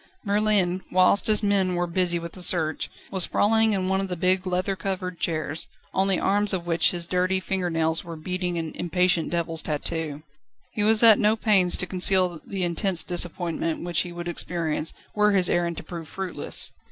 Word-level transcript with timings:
Merlin, 0.25 0.81
whilst 0.91 1.27
his 1.27 1.43
men 1.43 1.75
were 1.75 1.85
busy 1.85 2.17
with 2.17 2.31
the 2.31 2.41
search, 2.41 2.89
was 3.11 3.21
sprawling 3.21 3.73
in 3.73 3.87
one 3.87 4.01
of 4.01 4.07
the 4.07 4.15
big 4.15 4.47
leather 4.47 4.75
covered 4.75 5.19
chairs, 5.19 5.67
on 5.93 6.07
the 6.07 6.19
arms 6.19 6.53
of 6.53 6.65
which 6.65 6.89
his 6.89 7.05
dirty 7.05 7.39
finger 7.39 7.69
nails 7.69 8.03
were 8.03 8.15
beating 8.15 8.57
an 8.57 8.71
impatient 8.73 9.29
devil's 9.29 9.61
tattoo. 9.61 10.23
He 10.73 10.81
was 10.83 11.03
at 11.03 11.19
no 11.19 11.35
pains 11.35 11.77
to 11.77 11.85
conceal 11.85 12.41
the 12.43 12.63
intense 12.63 13.03
disappointment 13.03 13.85
which 13.85 13.99
he 14.01 14.11
would 14.11 14.27
experience, 14.27 14.91
were 15.13 15.33
his 15.33 15.51
errand 15.51 15.77
to 15.77 15.83
prove 15.83 16.07
fruitless. 16.07 16.71